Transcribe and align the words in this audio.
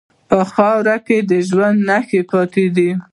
په 0.29 0.37
خاوره 0.53 0.95
کې 1.05 1.17
د 1.29 1.31
ژوند 1.49 1.79
نښې 1.89 2.21
پاتې 2.31 2.65
دي. 2.75 2.89